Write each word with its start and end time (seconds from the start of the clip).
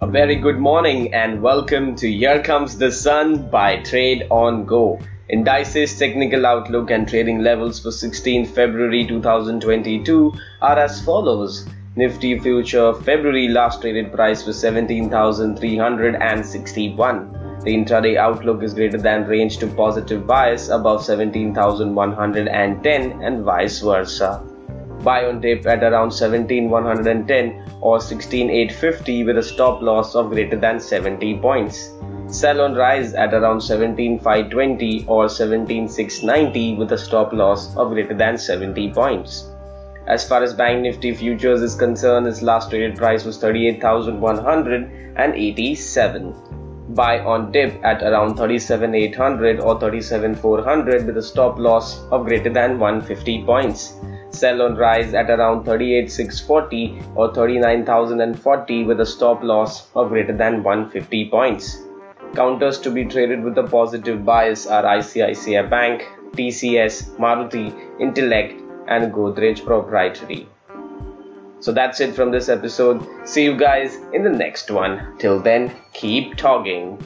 A 0.00 0.06
very 0.06 0.36
good 0.36 0.60
morning 0.60 1.12
and 1.12 1.42
welcome 1.42 1.96
to 1.96 2.08
Here 2.08 2.40
Comes 2.40 2.78
the 2.78 2.92
Sun 2.92 3.50
by 3.50 3.82
Trade 3.82 4.28
on 4.30 4.64
Go. 4.64 5.00
Indices 5.28 5.98
technical 5.98 6.46
outlook 6.46 6.92
and 6.92 7.08
trading 7.08 7.40
levels 7.40 7.80
for 7.80 7.90
16 7.90 8.46
February 8.46 9.04
2022 9.04 10.32
are 10.62 10.78
as 10.78 11.04
follows. 11.04 11.66
Nifty 11.96 12.38
future 12.38 12.94
February 12.94 13.48
last 13.48 13.80
traded 13.80 14.12
price 14.12 14.46
was 14.46 14.60
17,361. 14.60 17.32
The 17.64 17.74
intraday 17.74 18.16
outlook 18.16 18.62
is 18.62 18.74
greater 18.74 18.98
than 18.98 19.26
range 19.26 19.58
to 19.58 19.66
positive 19.66 20.28
bias 20.28 20.68
above 20.68 21.02
17,110 21.02 23.22
and 23.24 23.44
vice 23.44 23.80
versa. 23.80 24.47
Buy 25.02 25.26
on 25.26 25.40
dip 25.40 25.66
at 25.66 25.82
around 25.82 26.10
17110 26.10 27.64
or 27.80 28.00
16850 28.00 29.24
with 29.24 29.38
a 29.38 29.42
stop 29.42 29.80
loss 29.80 30.14
of 30.14 30.30
greater 30.30 30.56
than 30.56 30.78
70 30.80 31.38
points. 31.38 31.92
Sell 32.26 32.60
on 32.60 32.74
rise 32.74 33.14
at 33.14 33.32
around 33.32 33.60
17520 33.60 35.04
or 35.06 35.28
17690 35.28 36.76
with 36.76 36.92
a 36.92 36.98
stop 36.98 37.32
loss 37.32 37.74
of 37.76 37.90
greater 37.90 38.14
than 38.14 38.36
70 38.36 38.92
points. 38.92 39.48
As 40.08 40.28
far 40.28 40.42
as 40.42 40.54
Bank 40.54 40.82
Nifty 40.82 41.14
futures 41.14 41.62
is 41.62 41.74
concerned, 41.74 42.26
its 42.26 42.42
last 42.42 42.70
traded 42.70 42.96
price 42.96 43.24
was 43.24 43.38
38,187. 43.38 46.34
Buy 46.94 47.20
on 47.20 47.52
dip 47.52 47.74
at 47.84 48.02
around 48.02 48.36
37,800 48.36 49.60
or 49.60 49.78
37,400 49.78 51.06
with 51.06 51.18
a 51.18 51.22
stop 51.22 51.58
loss 51.58 52.00
of 52.10 52.26
greater 52.26 52.50
than 52.50 52.78
150 52.78 53.44
points. 53.44 53.94
Sell 54.30 54.62
on 54.62 54.76
rise 54.76 55.14
at 55.14 55.30
around 55.30 55.64
38,640 55.64 57.00
or 57.14 57.34
39,040 57.34 58.84
with 58.84 59.00
a 59.00 59.06
stop 59.06 59.42
loss 59.42 59.88
of 59.94 60.10
greater 60.10 60.36
than 60.36 60.62
150 60.62 61.30
points. 61.30 61.78
Counters 62.34 62.78
to 62.80 62.90
be 62.90 63.04
traded 63.04 63.42
with 63.42 63.56
a 63.58 63.62
positive 63.62 64.24
bias 64.24 64.66
are 64.66 64.84
ICICI 64.84 65.68
Bank, 65.70 66.06
TCS, 66.32 67.16
Maruti, 67.16 67.74
Intellect, 67.98 68.60
and 68.86 69.12
Godrej 69.12 69.64
Properties. 69.64 70.46
So 71.60 71.72
that's 71.72 72.00
it 72.00 72.14
from 72.14 72.30
this 72.30 72.48
episode. 72.48 73.04
See 73.24 73.44
you 73.44 73.56
guys 73.56 73.96
in 74.12 74.22
the 74.22 74.30
next 74.30 74.70
one. 74.70 75.16
Till 75.18 75.40
then, 75.40 75.74
keep 75.92 76.36
talking. 76.36 77.04